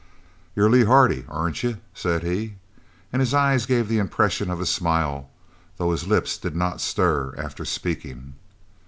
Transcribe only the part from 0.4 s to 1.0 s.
"You're Lee